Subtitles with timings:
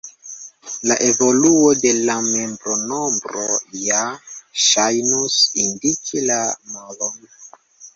[0.91, 3.47] La evoluo de la membronombro
[3.85, 4.03] ja
[4.67, 6.45] ŝajnus indiki la
[6.77, 7.27] malon.